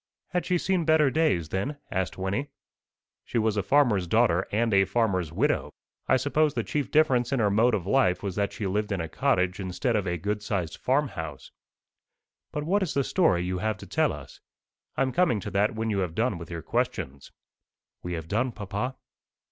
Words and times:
'""Had 0.33 0.47
she 0.47 0.57
seen 0.57 0.83
better 0.83 1.11
days, 1.11 1.49
then?" 1.49 1.77
asked 1.91 2.17
Wynnie. 2.17 2.47
"She 3.23 3.37
was 3.37 3.55
a 3.55 3.61
farmer's 3.61 4.07
daughter, 4.07 4.47
and 4.51 4.73
a 4.73 4.83
farmer's 4.85 5.31
widow. 5.31 5.69
I 6.07 6.17
suppose 6.17 6.55
the 6.55 6.63
chief 6.63 6.89
difference 6.89 7.31
in 7.31 7.39
her 7.39 7.51
mode 7.51 7.75
of 7.75 7.85
life 7.85 8.23
was 8.23 8.35
that 8.35 8.51
she 8.51 8.65
lived 8.65 8.91
in 8.91 8.99
a 8.99 9.07
cottage 9.07 9.59
instead 9.59 9.95
of 9.95 10.07
a 10.07 10.17
good 10.17 10.41
sized 10.41 10.77
farmhouse." 10.77 11.51
"But 12.51 12.63
what 12.63 12.81
is 12.81 12.95
the 12.95 13.03
story 13.03 13.45
you 13.45 13.59
have 13.59 13.77
to 13.77 13.85
tell 13.85 14.11
us?" 14.11 14.39
"I'm 14.97 15.11
coming 15.11 15.39
to 15.41 15.51
that 15.51 15.75
when 15.75 15.91
you 15.91 15.99
have 15.99 16.15
done 16.15 16.39
with 16.39 16.49
your 16.49 16.63
questions." 16.63 17.31
"We 18.01 18.13
have 18.13 18.27
done, 18.27 18.53
papa." 18.53 18.95